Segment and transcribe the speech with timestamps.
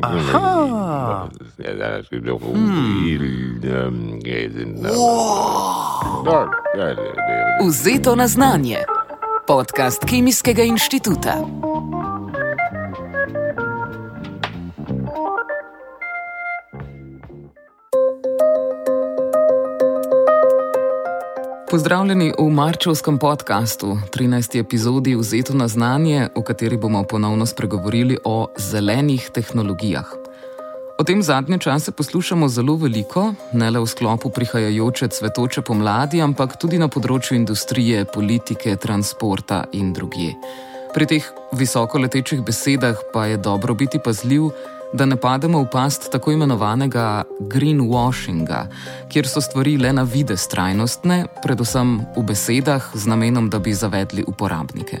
[0.00, 1.28] Aha.
[1.56, 2.24] Ja, dat is ook een
[7.58, 7.70] heel.
[7.70, 8.88] Vzeto na znanje.
[9.44, 11.44] Podcast Kemijskega inštituta.
[21.70, 24.60] Pozdravljeni v Marčevskem podkastu, 13.
[24.60, 30.08] epizodi Vzeto na znanje, v kateri bomo ponovno spregovorili o zelenih tehnologijah.
[30.98, 36.56] O tem zadnje čase poslušamo zelo veliko, ne le v sklopu prihajajoče cvetoče pomladi, ampak
[36.56, 40.32] tudi na področju industrije, politike, transporta in druge.
[40.96, 44.48] Pri teh visokoletečih besedah pa je dobro biti pazljiv,
[44.92, 48.66] da ne pademo v past tako imenovanega greenwashinga,
[49.12, 54.24] kjer so stvari le na vide trajnostne, predvsem v besedah, z namenom, da bi zavedli
[54.26, 55.00] uporabnike.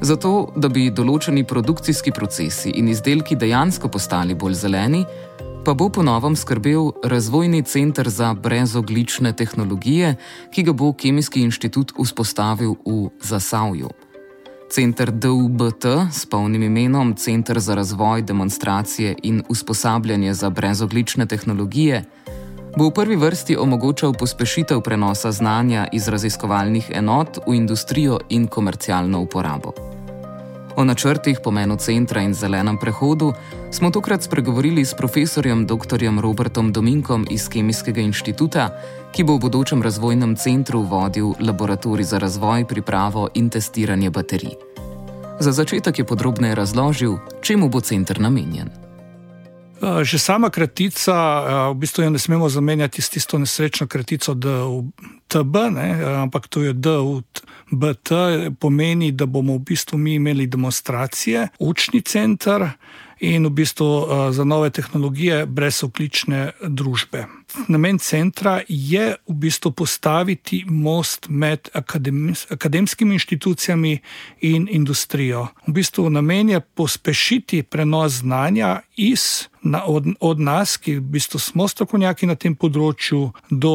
[0.00, 5.04] Zato, da bi določeni produkcijski procesi in izdelki dejansko postali bolj zeleni,
[5.64, 10.16] pa bo po novem skrbel Razvojni center za brezoglične tehnologije,
[10.50, 13.92] ki ga bo Kemijski inštitut vzpostavil v Zasavju.
[14.72, 22.04] Center DUBT s polnim imenom Center za razvoj, demonstracije in usposabljanje za brezoglične tehnologije
[22.78, 29.20] bo v prvi vrsti omogočal pospešitev prenosa znanja iz raziskovalnih enot v industrijo in komercialno
[29.20, 29.91] uporabo.
[30.76, 33.32] O načrtih, pomenu centra in zelenem prehodu
[33.70, 36.00] smo tokrat spregovorili s profesorjem dr.
[36.20, 38.70] Robertom Dominkom iz Kemijskega inštituta,
[39.12, 44.56] ki bo v bodočem razvojnem centru vodil laboratorij za razvoj, pripravo in testiranje baterij.
[45.40, 48.70] Za začetek je podrobneje razložil, čemu bo center namenjen.
[49.82, 51.14] Že sama kratica,
[51.70, 54.34] v bistvu jo ne smemo zamenjati s tisto nesrečno kratico
[55.28, 58.10] DTB, ne, ampak to je DUBT,
[58.58, 62.68] pomeni, da bomo v bistvu mi imeli demonstracije, učni center
[63.22, 67.26] in v bistvu za nove tehnologije brezoklične družbe.
[67.68, 71.68] Namen centra je v bistvu postaviti most med
[72.48, 73.98] akademskimi inštitucijami
[74.40, 75.46] in industrijo.
[75.66, 81.38] V bistvu namen je pospešiti prenos znanja iz, na, od, od nas, ki v bistvu
[81.38, 83.74] smo strokovnjaki na tem področju, do,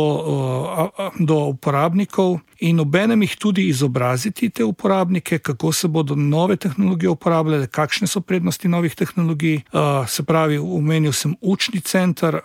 [1.19, 7.67] do uporabnikov in obenem jih tudi izobraziti te uporabnike, kako se bodo nove tehnologije uporabljale,
[7.67, 9.61] kakšne so prednosti novih tehnologij.
[10.07, 12.39] Se pravi, omenil sem učni center,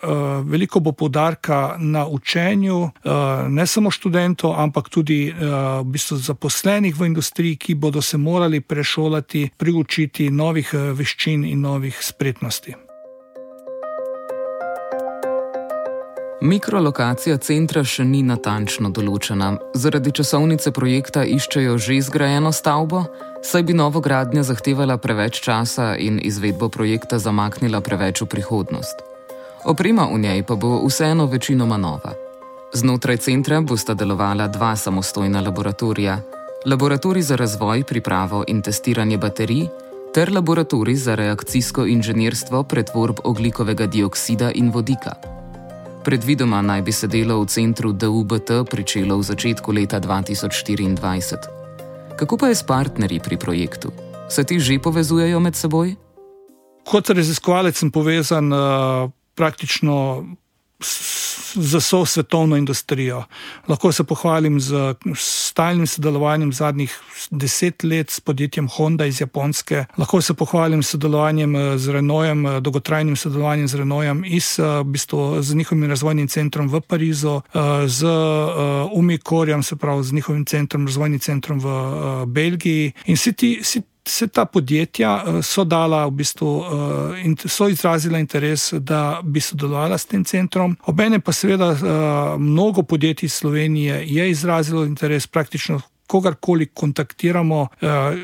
[0.45, 2.91] veliko bo poudarka na učenju,
[3.49, 9.49] ne samo študentov, ampak tudi v bistvu zaposlenih v industriji, ki bodo se morali prešolati,
[9.57, 12.92] priučiti novih veščin in novih spretnosti.
[16.43, 19.53] Mikrolokacija centra še ni natančno določena.
[19.79, 23.05] Zaradi časovnice projekta iščejo že zgrajeno stavbo,
[23.47, 29.05] saj bi novogradnja zahtevala preveč časa in izvedbo projekta zamaknila preveč v prihodnost.
[29.71, 32.11] Oprema v njej pa bo vseeno večinoma nova.
[32.75, 36.17] Znotraj centra bosta delovala dva samostojna laboratorija:
[36.67, 39.69] laboratorij za razvoj, pripravo in testiranje baterij
[40.11, 45.32] ter laboratorij za reakcijsko inženirstvo pretvorb oglikovega dioksida in vodika.
[46.05, 51.37] Predvidoma naj bi se delo v centru DUBT pričelo v začetku leta 2024.
[52.19, 53.93] Kako pa je s partnerji pri projektu?
[54.29, 55.95] Se ti že povezujejo med seboj?
[56.85, 58.53] Kot raziskovalec sem povezan.
[58.53, 60.25] Uh praktično
[61.55, 63.25] za vso svetovno industrijo.
[63.69, 70.21] Lahko se pohvalim z stalnim sodelovanjem zadnjih deset let s podjetjem Honda iz Japonske, lahko
[70.21, 75.43] se pohvalim s sodelovanjem eh, z Renojem, eh, dolgotrajnim sodelovanjem z Renojem in v bistvu
[75.43, 78.07] z njihovim razvojnim centrom v Parizu, eh, z
[78.93, 81.67] Umikorjem, se pravi z njihovim centrom, razvojnim centrom v
[82.27, 82.93] Belgiji.
[83.07, 87.69] In vsi ti, vsi Vse ta podjetja eh, so dala, v bistvu, eh, in so
[87.69, 90.77] izrazila interes, da bi sodelovala s tem centrom.
[90.91, 91.79] Obenem pa seveda eh,
[92.39, 97.69] mnogo podjetij iz Slovenije je izrazilo interes, praktično kogarkoli kontaktiramo,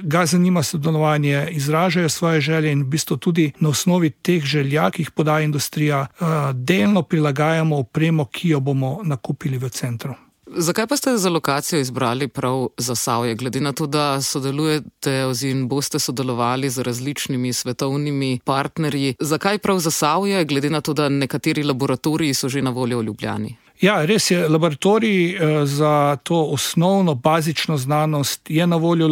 [0.03, 5.03] ga zanima sodelovanje, izražajo svoje želje in v bistvu tudi na osnovi teh želja, ki
[5.03, 6.07] jih podaja industrija,
[6.53, 10.15] delno prilagajamo opremo, ki jo bomo nakupili v centru.
[10.57, 15.67] Zakaj pa ste za lokacijo izbrali prav za Savje, glede na to, da sodelujete oziroma
[15.67, 19.15] boste sodelovali z različnimi svetovnimi partnerji?
[19.21, 23.05] Zakaj prav za Savje, glede na to, da nekateri laboratoriji so že na voljo v
[23.05, 23.57] Ljubljani?
[23.79, 29.07] Ja, res je, laboratorij eh, za to osnovno, bazično znanost je na voljo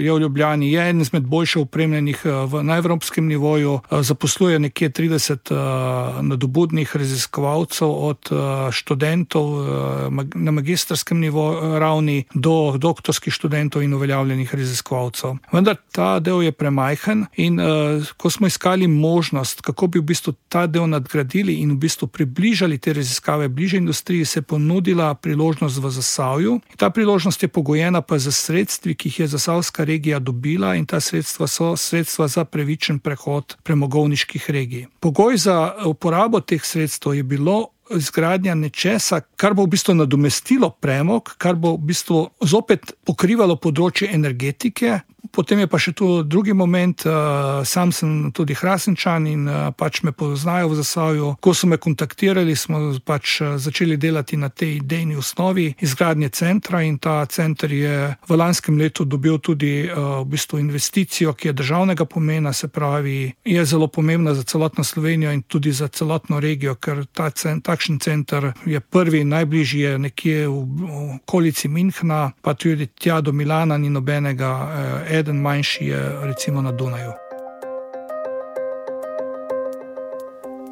[0.00, 4.90] je v Ljubljani, je eden izmed boljše opremljenih eh, na evropskem nivoju, eh, zaposluje nekje
[4.90, 5.52] 30
[6.22, 8.30] nadobudnih raziskovalcev, od
[8.70, 9.44] študentov
[10.34, 15.36] na magistrskem nivoju ravni do doktorskih študentov in uveljavljenih raziskovalcev.
[15.52, 17.60] Vendar ta del je premajhen in
[18.16, 22.78] ko smo iskali možnost, kako bi v bistvu ta del nadgradili in v bistvu približali
[22.78, 26.60] te raziskave bliže industriji, industriji se je ponudila priložnost v Zasavju.
[26.76, 31.00] Ta priložnost je pogojena pa z sredstvi, ki jih je Zasavska regija dobila in ta
[31.00, 34.86] sredstva so sredstva za pravičen prehod premogovniških regij.
[35.00, 41.34] Pogoj za uporabo teh sredstev je bilo izgradnja nečesa, kar bo v bistvu nadomestilo premog,
[41.38, 45.00] kar bo v bistvu zopet pokrivalo področje energetike,
[45.32, 47.04] potem je pa še tu drugi moment.
[47.08, 51.28] Uh, sam sem tudi Hrasenčan in uh, pač me poznajo v Zasavju.
[51.40, 56.82] Ko so me kontaktirali, smo pač uh, začeli delati na tej idejni osnovi izgradnje centra
[56.84, 57.96] in ta center je
[58.28, 63.64] v lanskem letu dobil tudi v bistvu investicijo, ki je državnega pomena, se pravi, je
[63.64, 68.52] zelo pomembna za celotno Slovenijo in tudi za celotno regijo, ker ta cent, takšen center
[68.66, 73.90] je prvi, najbližji je nekje v, v okolici Minhna, pa tudi tja do Milana ni
[73.90, 74.50] nobenega.
[74.54, 77.10] Uh, eden manjši je recimo na Dunaju.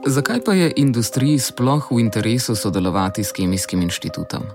[0.06, 4.46] Zakaj pa je industriji sploh v interesu sodelovati s Kemijskim inštitutom?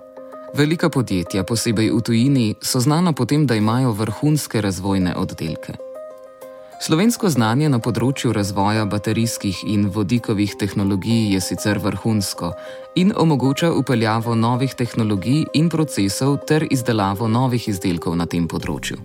[0.55, 5.84] Velika podjetja, posebej v tujini, so znana po tem, da imajo vrhunske razvojne oddelke.
[6.80, 12.50] Slovensko znanje na področju razvoja baterijskih in vodikovih tehnologij je sicer vrhunsko
[13.00, 19.00] in omogoča upeljavo novih tehnologij in procesov ter izdelavo novih izdelkov na tem področju.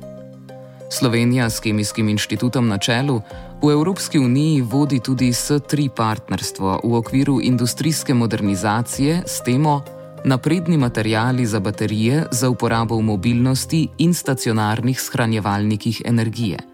[0.90, 3.20] Slovenija s Kemijskim inštitutom na čelu
[3.62, 9.78] v Evropski uniji vodi tudi S3 partnerstvo v okviru industrijske modernizacije s temo
[10.24, 16.69] Napredni materijali za baterije za uporabo v mobilnosti in stacionarnih shranjevalnikih energije.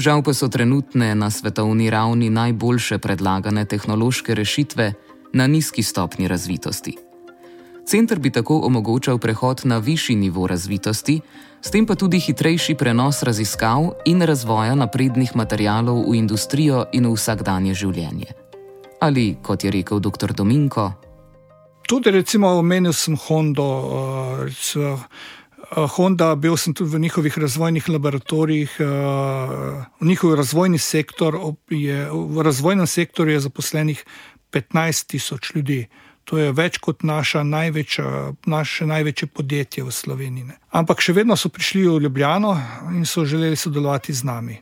[0.00, 4.92] Žal pa so trenutne na svetovni ravni najboljše predlagane tehnološke rešitve
[5.36, 6.96] na nizki stopni razvitosti.
[7.84, 11.20] Center bi tako omogočal prehod na višji nivo razvitosti,
[11.60, 17.12] s tem pa tudi hitrejši prenos raziskav in razvoja naprednih materijalov v industrijo in v
[17.12, 18.32] vsakdanje življenje.
[19.04, 20.32] Ali, kot je rekel dr.
[20.32, 20.92] Dominko,
[21.84, 23.68] tudi recimo omenil sem Hondo.
[24.80, 25.04] Uh,
[25.70, 31.38] Honda, bil sem tudi v njihovih razvojnih laboratorijih, v njihov razvojni sektor,
[31.70, 34.04] je, v razvojnem sektorju je zaposlenih
[34.52, 35.86] 15 tisoč ljudi.
[36.24, 40.44] To je več kot naša največja, naše največje podjetje v Sloveniji.
[40.44, 40.58] Ne.
[40.70, 42.52] Ampak še vedno so prišli v Ljubljano
[42.94, 44.58] in so želeli sodelovati z nami.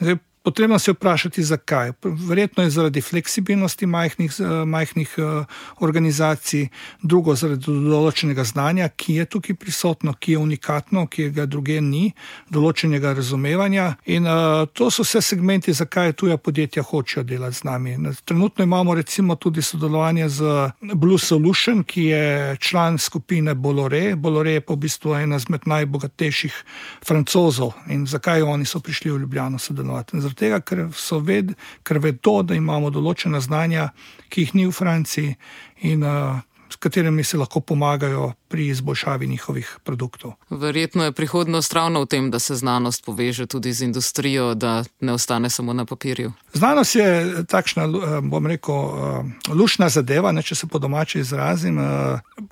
[0.00, 1.92] Zdaj, Potrebno se je vprašati, zakaj.
[2.02, 4.32] Verjetno je zaradi fleksibilnosti majhnih,
[4.66, 5.44] majhnih eh,
[5.80, 6.66] organizacij,
[7.02, 12.10] drugo zaradi določenega znanja, ki je tukaj prisotno, ki je unikatno, ki ga druge ni,
[12.52, 13.86] določenega razumevanja.
[14.12, 17.96] In uh, to so vse segmenti, zakaj tuja podjetja hočejo delati z nami.
[18.24, 20.58] Trenutno imamo recimo tudi sodelovanje z
[20.92, 24.12] Blue Solution, ki je član skupine Bolore.
[24.16, 26.60] Bolore je pa v bistvu ena izmed najbogatejših
[27.00, 27.72] francozov.
[27.88, 30.33] In zakaj oni so prišli v Ljubljano sodelovati?
[30.34, 30.86] Tega, ker,
[31.22, 33.90] ved, ker vedo, da imamo določena znanja,
[34.28, 35.36] ki jih ni v Franciji
[35.84, 36.42] in uh,
[36.74, 40.32] s katerimi se lahko pomagajo pri izboljšavi njihovih produktov.
[40.50, 45.12] Verjetno je prihodnost ravno v tem, da se znanost poveže tudi z industrijo, da ne
[45.12, 46.32] ostane samo na papirju.
[46.52, 47.86] Znanost je takšna,
[48.22, 48.74] bom rekel,
[49.48, 51.78] lušna zadeva, ne, če se po domači izrazim,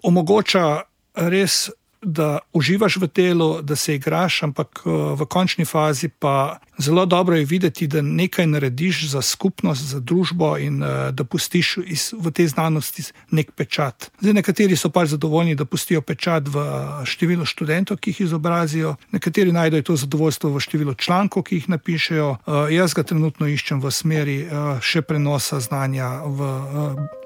[0.03, 0.81] omogoča
[1.15, 1.71] res
[2.03, 7.37] da uživaš v delu, da se igraš, ampak eh, v končni fazi pa zelo dobro
[7.37, 12.31] je videti, da nekaj narediš za skupnost, za družbo in eh, da pustiš iz, v
[12.31, 14.11] tej znanosti nek pečat.
[14.21, 18.97] Zdaj, nekateri so pač zadovoljni, da pustijo pečat v eh, številu študentov, ki jih izobrazijo,
[19.13, 22.37] nekateri najdejo to zadovoljstvo v številu člankov, ki jih napišejo.
[22.71, 24.39] Jaz ga trenutno iščem v smeri
[24.81, 26.51] še prenosa znanja v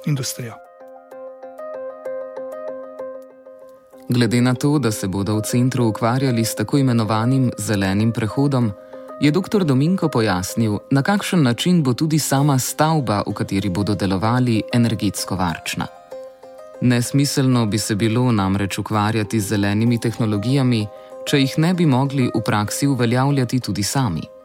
[0.06, 0.65] industrijo.
[4.08, 8.72] Glede na to, da se bodo v centru ukvarjali s tako imenovanim zelenim prehodom,
[9.20, 9.64] je dr.
[9.64, 15.86] Dominko pojasnil, na kakšen način bo tudi sama stavba, v kateri bodo delovali, energetsko varčna.
[16.80, 20.86] Nesmiselno bi se bilo namreč ukvarjati z zelenimi tehnologijami,
[21.26, 24.35] če jih ne bi mogli v praksi uveljavljati tudi sami.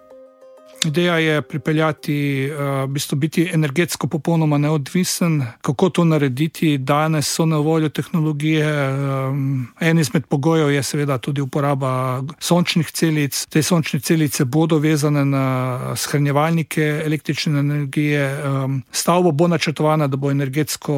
[0.86, 5.44] Ideja je pripeljati, uh, v bistvu biti energetsko popolnoma neodvisen.
[5.62, 6.78] Kako to narediti?
[6.78, 8.94] Danes so na voljo tehnologije.
[8.94, 13.46] Um, en izmed pogojev je seveda tudi uporaba sončnih celic.
[13.46, 18.26] Te sončne celice bodo vezane na shranjevalnike električne energije.
[18.46, 20.96] Um, stavba bo načrtovana, da bo energetsko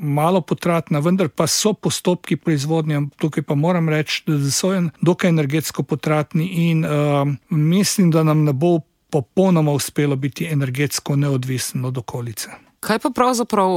[0.00, 5.82] malo potratna, vendar pa so postopki proizvodnje, tukaj pa moram reči, da so dokaj energetsko
[5.82, 6.86] potratni in
[7.50, 8.78] mislim, da nam ne bo
[9.12, 12.50] popolnoma uspelo biti energetsko neodvisen od okolice.
[12.82, 13.70] Kaj pa pravzaprav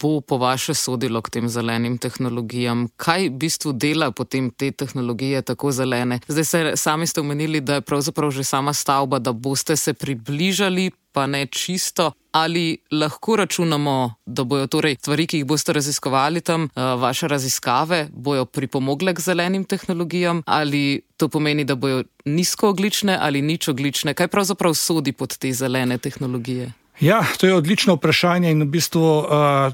[0.00, 2.86] bo po vaše sodilo k tem zelenim tehnologijam?
[2.96, 6.20] Kaj v bistvu dela potem te tehnologije tako zelene?
[6.28, 10.92] Zdaj ste sami ste omenili, da je pravzaprav že sama stavba, da boste se približali,
[11.14, 12.12] pa ne čisto.
[12.32, 18.08] Ali lahko računamo, da bojo torej stvari, ki jih boste raziskovali tam, eh, vaše raziskave,
[18.12, 24.14] bojo pripomogle k zelenim tehnologijam, ali to pomeni, da bojo nizkooglične ali ničoglične?
[24.14, 26.72] Kaj pravzaprav sodi pod te zelene tehnologije?
[27.00, 29.26] Ja, to je odlično vprašanje in v bistvu uh,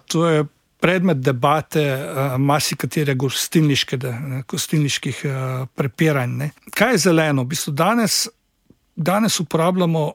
[0.06, 0.44] to je
[0.80, 3.14] predmet debate uh, marsikatere
[4.46, 6.30] gostilniških uh, prepiranj.
[6.30, 6.50] Ne.
[6.74, 7.42] Kaj je zeleno?
[7.42, 8.28] V bistvu danes,
[8.96, 10.12] danes uporabljamo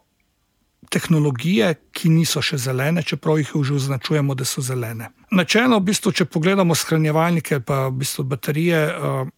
[0.89, 5.10] tehnologije, ki niso še zelene, čeprav jih že označujemo, da so zelene.
[5.32, 9.34] Načelno, v bistvu, če pogledamo shranjevalnike pa v bistvu baterije, uh,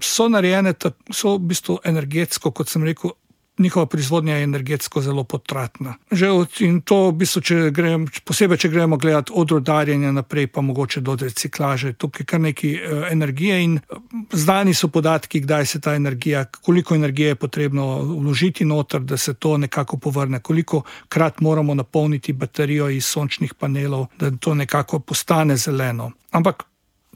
[0.00, 0.74] so narejene,
[1.12, 3.14] so v bistvu energetsko, kot sem rekel,
[3.58, 5.94] njihova proizvodnja je energetsko zelo potratna.
[6.10, 10.46] Že od, in to, v bistvu, če gremo, posebej, če gremo gledati od rodarjenja naprej,
[10.46, 14.00] pa mogoče do reciklaže, tukaj kar nekaj uh, energije in eh,
[14.32, 19.34] znani so podatki, kdaj se ta energija, koliko energije je potrebno vložiti noter, da se
[19.34, 25.56] to nekako povrne, koliko krat moramo napolniti baterijo iz sončnih panelov, da to nekako postane
[25.56, 26.10] zeleno.
[26.30, 26.64] Ampak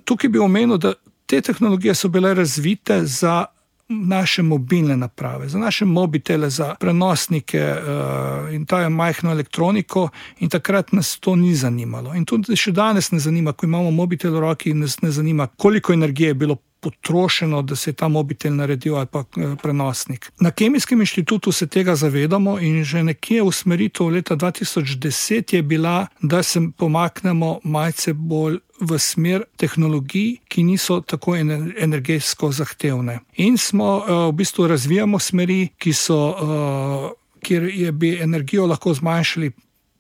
[0.05, 0.95] tukaj bi omenil, da
[1.27, 3.45] te tehnologije so bile razvite za
[3.89, 10.93] naše mobilne naprave, za naše mobitele, za prenosnike uh, in ta majhno elektroniko, in takrat
[10.93, 12.15] nas to ni zanimalo.
[12.15, 15.93] In tudi še danes ne zanima, ko imamo mobitel v roki, nas ne zanima, koliko
[15.93, 16.57] energije je bilo.
[16.81, 20.33] Potrošeno, da se je ta mobitel naredil ali pa eh, prenosnik.
[20.41, 26.43] Na Kemijskem inštitutu se tega zavedamo in že nekje usmeritev leta 2010 je bila, da
[26.43, 33.21] se pomaknemo malce bolj v smer tehnologij, ki niso tako energetsko zahtevne.
[33.37, 39.51] In smo eh, v bistvu razvijamo smeri, so, eh, kjer je bi energijo lahko zmanjšali.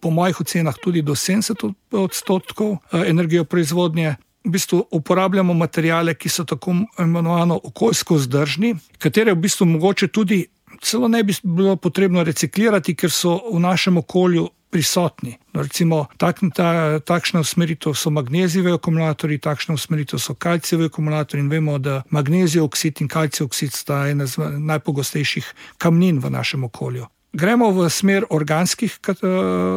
[0.01, 4.15] Po mojih ocenah, tudi do 70 odstotkov energije proizvodnje.
[4.47, 10.45] V bistvu uporabljamo materijale, ki so tako imenovano okoljsko vzdržni, katere v bistvu mogoče tudi
[10.83, 15.37] celo ne bi bilo potrebno reciklirati, ker so v našem okolju prisotni.
[15.55, 21.51] No, recimo, tak, ta, takšna usmeritev so magnezijevi akumulatorji, takšna usmeritev so kalcijevi akumulatorji in
[21.51, 24.27] vemo, da magnezijev oksid in kalcijev oksid sta ena
[24.59, 27.07] najpogostejših kamnin v našem okolju.
[27.33, 29.15] Gremo v smer organskih eh,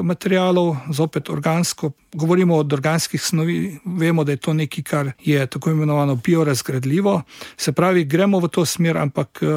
[0.03, 1.91] materijalov, zopet organsko.
[2.13, 7.21] Govorimo o organskih snovi, vemo, da je to nekaj, kar je tako imenovano biorazgradljivo.
[7.57, 9.47] Se pravi, gremo v to smer, ampak eh,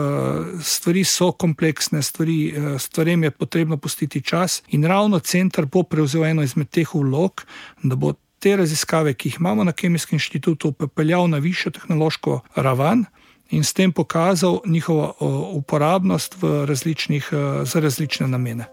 [0.63, 4.63] stvari so kompleksne, stvari, eh, stvarem je potrebno pustiti čas.
[4.69, 7.45] In ravno center bo prevzel eno izmed teh vlog,
[7.83, 13.05] da bo te raziskave, ki jih imamo na Kemijskem inštitutu, peljal na višjo tehnološko raven
[13.51, 15.15] in s tem pokazal njihovo
[15.53, 17.31] uporabnost različnih,
[17.65, 18.65] za različne namene.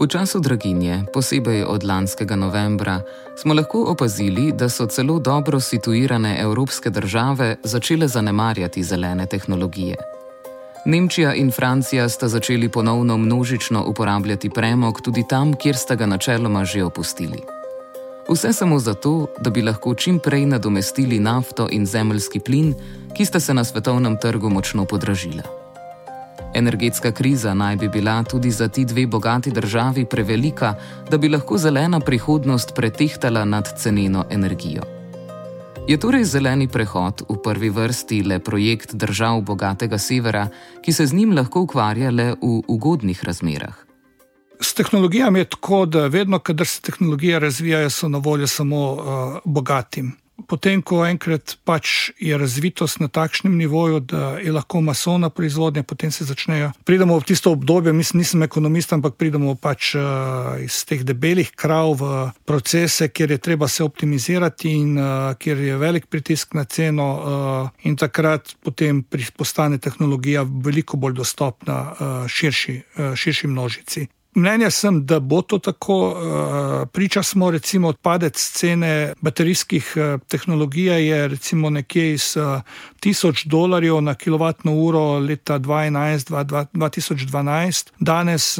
[0.00, 3.00] V času draginje, posebej od lanskega novembra,
[3.36, 9.96] smo lahko opazili, da so celo dobro situirane evropske države začele zanemarjati zelene tehnologije.
[10.86, 16.64] Nemčija in Francija sta začeli ponovno množično uporabljati premog tudi tam, kjer sta ga načeloma
[16.64, 17.53] že opustili.
[18.28, 22.74] Vse samo zato, da bi lahko čim prej nadomestili nafto in zemljski plin,
[23.16, 25.42] ki sta se na svetovnem trgu močno podražila.
[26.54, 30.74] Energetska kriza naj bi bila tudi za ti dve bogati državi prevelika,
[31.10, 34.82] da bi lahko zelena prihodnost pretehtala nad ceneno energijo.
[35.88, 40.48] Je torej zeleni prehod v prvi vrsti le projekt držav bogatega severa,
[40.80, 43.83] ki se z njim lahko ukvarja le v ugodnih razmerah?
[44.60, 49.38] S tehnologijami je tako, da vedno, kadar se tehnologije razvijajo, so na voljo samo uh,
[49.44, 50.12] bogatim.
[50.48, 56.10] Potem, ko enkrat pač je razvitost na takšnem nivoju, da je lahko masovna proizvodnja, potem
[56.10, 56.72] se začnejo.
[56.84, 61.94] Pridemo v tisto obdobje, mislim, nisem ekonomist, ampak pridemo pač uh, iz teh debelih krav
[62.02, 62.10] v
[62.44, 67.86] procese, kjer je treba se optimizirati in uh, kjer je velik pritisk na ceno, uh,
[67.86, 69.04] in takrat potem
[69.38, 75.58] postane tehnologija veliko bolj dostopna uh, širši, uh, širši množici Mnenja sem, da bo to
[75.58, 76.16] tako.
[76.16, 76.20] Eh,
[76.86, 82.36] priča smo, recimo, padec cene baterijskih eh, tehnologij je recimo nekje iz
[83.00, 88.58] 1000 dolarjev na kilovatno uro leta 2011-2012, danes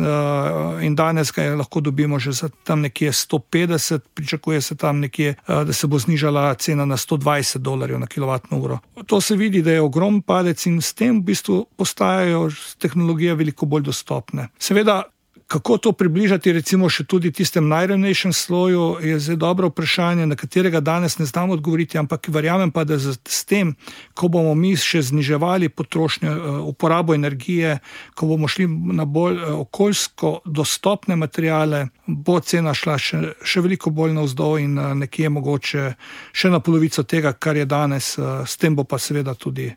[0.82, 5.72] in danes ga lahko dobimo že za tam nekje 150, pričakuje se tam nekje, da
[5.72, 8.78] se bo znižala cena na 120 dolarjev na kilovatno uro.
[9.06, 13.66] To se vidi, da je ogromen padec in s tem v bistvu postajajo tehnologije veliko
[13.66, 14.48] bolj dostopne.
[14.58, 15.02] Seveda,
[15.46, 20.80] kako to približati, recimo, še tudi tistem najrevnejšem sloju, je zelo dobro vprašanje, na katerega
[20.80, 23.74] danes ne znamo odgovoriti, ampak verjamem pa, da s tem,
[24.14, 27.78] ko bomo mi še zniževali potrošnjo, eh, uporabo energije,
[28.14, 33.90] ko bomo šli na bolj eh, okoljsko dostopne materijale, bo cena šla še, še veliko
[33.90, 35.94] bolj navzdol in eh, nekje mogoče
[36.32, 39.68] še na polovico tega, kar je danes, s tem bo pa seveda tudi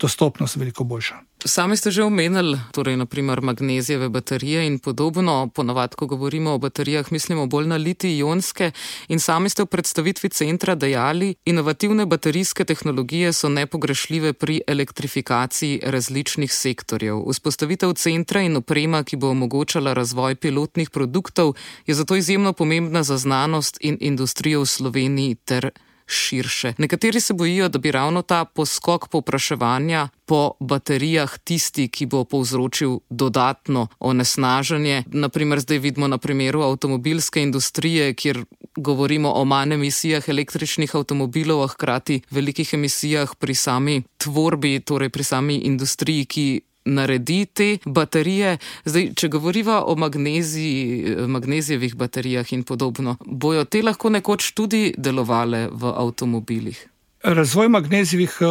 [0.00, 1.20] dostopnost veliko boljša.
[1.44, 5.48] Sami ste že omenili, torej naprimer magnezijeve baterije in podobno.
[5.54, 8.72] Ponovadi, ko govorimo o baterijah, mislimo bolj na liti-ionske.
[9.08, 16.52] In sami ste v predstavitvi centra dejali, inovativne baterijske tehnologije so nepogrešljive pri elektrifikaciji različnih
[16.52, 17.24] sektorjev.
[17.32, 21.54] Vzpostavitev centra in oprema, ki bo omogočala razvoj pilotnih produktov,
[21.86, 25.70] je zato izjemno pomembna za znanost in industrijo v Sloveniji ter
[26.10, 26.72] širše.
[26.78, 32.98] Nekateri se bojijo, da bi ravno ta poskok povpraševanja po baterijah tisti, ki bo povzročil
[33.10, 35.04] dodatno onesnaženje.
[35.06, 38.44] Naprimer, zdaj vidimo na primeru avtomobilske industrije, kjer
[38.76, 45.24] govorimo o manj emisijah električnih avtomobilov, a hkrati velikih emisijah pri sami tvorbi, torej pri
[45.24, 48.56] sami industriji, ki naredi te baterije.
[48.84, 55.68] Zdaj, če govoriva o magneziji, magnezijevih baterijah in podobno, bojo te lahko nekoč tudi delovale
[55.72, 56.86] v avtomobilih?
[57.22, 58.48] Razvoj magnezijevih uh,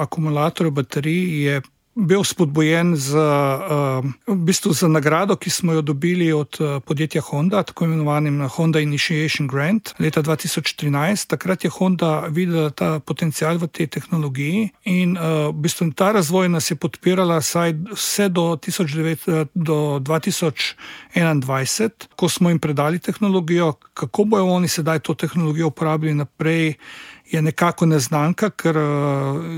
[0.00, 1.62] akumulatorjev baterij je
[1.98, 7.22] bil spodbojen z, uh, v bistvu z nagrado, ki smo jo dobili od uh, podjetja
[7.26, 11.26] Honda, tako imenovanim Honda Initiation Grant leta 2013.
[11.26, 16.48] Takrat je Honda videla ta potencial v tej tehnologiji in uh, v bistvu ta razvoj
[16.48, 24.46] nas je podpirala vse do, 19, do 2021, ko smo jim predali tehnologijo, kako bojo
[24.46, 26.74] oni sedaj to tehnologijo uporabljali naprej
[27.30, 28.82] je nekako neznanka, ker eh,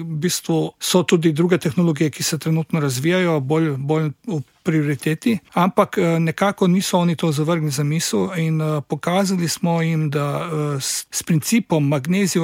[0.03, 5.99] v bistvu so tudi druge tehnologije, ki se trenutno razvijajo, bolj, bolj v prioriteti, ampak
[5.99, 10.51] eh, nekako niso oni to zavrgli za misel in eh, pokazali smo jim, da
[10.81, 12.43] s, principom magnezije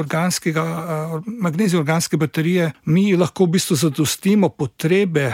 [1.79, 5.33] organske baterije mi lahko v bistvu zadostimo potrebe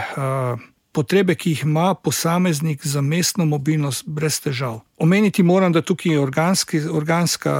[0.93, 4.79] potrebe, ki jih ima posameznik za mestno mobilnost, brez težav.
[4.97, 7.53] Omeniti moram, da tukaj je organski, organska,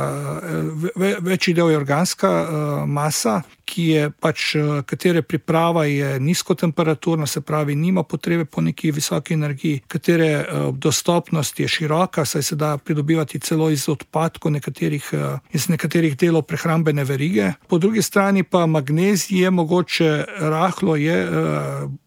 [0.44, 7.25] eh, večji del je organska uh, masa, ki je pač, uh, katere priprava je nizkotemperaturna,
[7.28, 12.55] se pravi, nima potrebe po neki visoki energiji, katere uh, dostopnost je široka, saj se
[12.55, 17.51] da pridobivati celo iz odpadkov nekaterih, uh, iz nekaterih delov prehrambene verige.
[17.68, 21.27] Po drugi strani pa magnezij je mogoče rahlo, je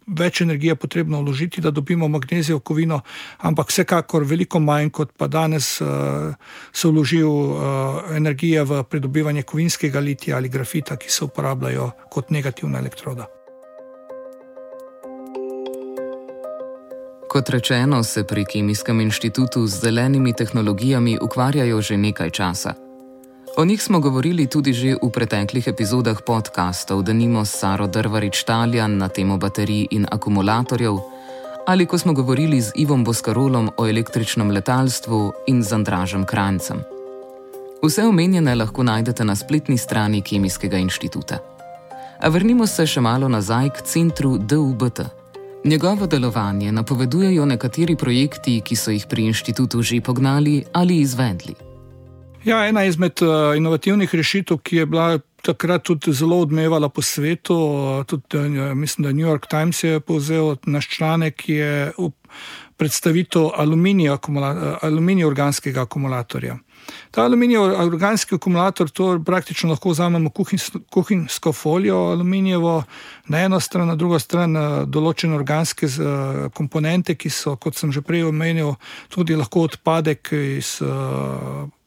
[0.07, 3.01] več energije potrebno vložiti, da dobimo magnezijo kovino,
[3.38, 6.35] ampak vsekakor veliko manj kot pa danes uh,
[6.73, 7.59] se vložil uh,
[8.16, 13.27] energije v pridobivanje kovinskega litija ali grafita, ki se uporabljajo kot negativna elektroda.
[17.29, 22.86] Kot rečeno, se pri Kemijskem inštitutu z zelenimi tehnologijami ukvarjajo že nekaj časa.
[23.57, 28.97] O njih smo govorili tudi že v preteklih epizodah podkastov, da nimo Saro Drvarič Taljan
[28.97, 30.97] na temo baterij in akumulatorjev
[31.66, 36.83] ali ko smo govorili z Ivom Boskarolom o električnem letalstvu in z Andražem Krancem.
[37.83, 41.38] Vse omenjene lahko najdete na spletni strani Kemijskega inštituta.
[42.21, 45.01] A vrnimo se še malo nazaj k centru DUBT.
[45.64, 51.75] Njegovo delovanje napovedujejo nekateri projekti, ki so jih pri inštitutu že pognali ali izvedli.
[52.46, 57.56] Ja, ena izmed uh, inovativnih rešitev, ki je bila takrat tudi zelo odmevala po svetu.
[58.06, 61.92] Tudi, eh, mislim, da New York Times je povzel naš članek, je
[62.76, 64.18] predstavitev aluminija,
[64.82, 66.59] aluminija organskega akumulatorja.
[67.11, 70.30] Ta aluminij organski akumulator, to praktično lahko vzamemo
[70.90, 72.82] kuhinjsko folijo aluminijevo,
[73.26, 74.54] na eno stran, na drugo stran
[74.87, 75.88] določene organske
[76.54, 78.76] komponente, ki so, kot sem že prej omenil,
[79.09, 80.78] tudi lahko odpadek iz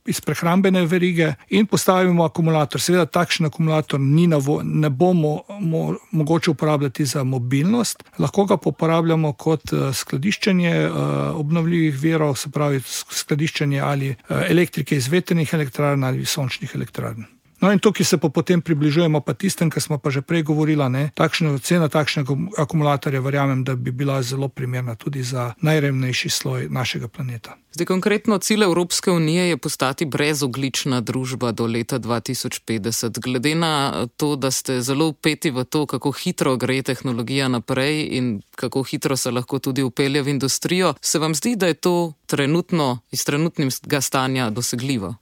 [0.06, 2.82] iz prehrambene verige in postavimo akumulator.
[2.82, 4.00] Seveda, takšen akumulator
[4.46, 10.96] vo, ne bomo mo, mogoče uporabljati za mobilnost, lahko ga uporabljamo kot uh, skladiščenje uh,
[11.40, 17.38] obnovljivih verov, se pravi skladiščenje ali uh, elektrike iz veternih elektrarn ali sončnih elektrarn.
[17.62, 21.10] No in tukaj se pa potem približujemo pa tistem, kar smo pa že prej govorili.
[21.13, 27.08] Takšna cena takšnega akumulatorja, verjamem, da bi bila zelo primerna tudi za najrevnejši sloj našega
[27.08, 27.58] planeta.
[27.74, 33.19] Zdaj, konkretno cilj Evropske unije je postati brezoglična družba do leta 2050.
[33.19, 38.41] Glede na to, da ste zelo upeti v to, kako hitro gre tehnologija naprej in
[38.56, 43.00] kako hitro se lahko tudi upelje v industrijo, se vam zdi, da je to trenutno
[43.12, 45.15] iz trenutnega stanja dosegljivo?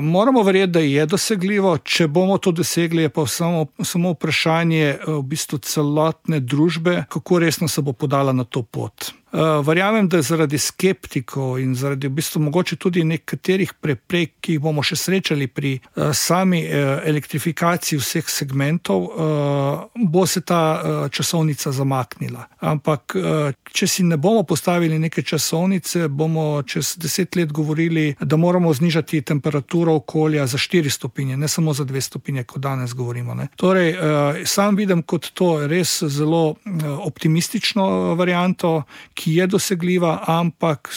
[0.00, 1.78] Moramo verjeti, da je dosegljivo.
[1.78, 7.68] Če bomo to dosegli, je pa samo, samo vprašanje v bistvu celotne družbe, kako resno
[7.68, 9.12] se bo podala na to pot.
[9.32, 14.60] Uh, verjamem, da zaradi skeptikov in zaradi v bistvu mogoče tudi nekaterih preprek, ki jih
[14.60, 19.08] bomo še srečali pri uh, sami uh, elektrifikaciji vseh segmentov,
[19.96, 22.44] bo se ta časovnica zamaknila.
[22.60, 23.14] Ampak,
[23.72, 29.22] če si ne bomo postavili neke časovnice, bomo čez deset let govorili, da moramo znižati
[29.22, 33.34] temperaturo okolja za 4 stopinje, ne samo za 2 stopinje, kot danes govorimo.
[33.34, 33.48] Ne.
[33.56, 33.94] Torej,
[34.46, 36.54] sam vidim kot to res zelo
[37.06, 38.82] optimistično varianto
[39.22, 40.90] ki je dosegljiva, ampak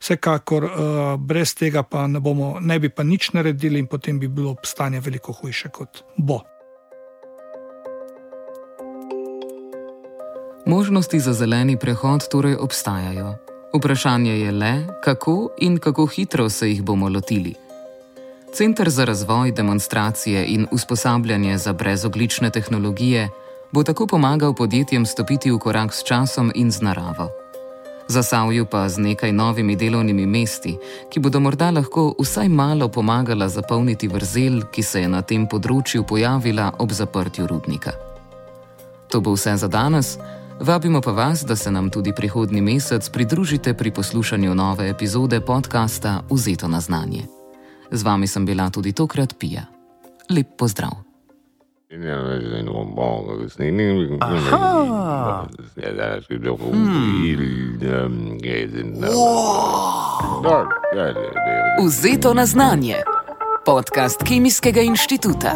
[0.00, 0.72] vsekakor uh,
[1.18, 5.00] brez tega pa ne, bomo, ne bi pa nič naredili in potem bi bilo stanje
[5.00, 6.40] veliko hujše kot bo.
[10.66, 13.34] Možnosti za zeleni prehod torej obstajajo.
[13.74, 17.54] Vprašanje je le, kako in kako hitro se jih bomo lotili.
[18.54, 23.28] Center za razvoj, demonstracije in usposabljanje za brezoglične tehnologije
[23.72, 27.39] bo tako pomagal podjetjem stopiti v korak s časom in z naravo
[28.10, 30.76] zasavju pa z nekaj novimi delovnimi mesti,
[31.10, 36.04] ki bodo morda lahko vsaj malo pomagala zapolniti vrzel, ki se je na tem področju
[36.04, 37.92] pojavila ob zaprtju rudnika.
[39.10, 40.18] To bo vse za danes.
[40.60, 46.20] Vabimo pa vas, da se nam tudi prihodnji mesec pridružite pri poslušanju nove epizode podcasta
[46.30, 47.24] Vzeto na znanje.
[47.90, 49.64] Z vami sem bila tudi tokrat Pija.
[50.30, 51.09] Lep pozdrav!
[61.86, 62.96] Vzeto na znanje.
[63.64, 65.52] Podcast Kemijskega inštituta.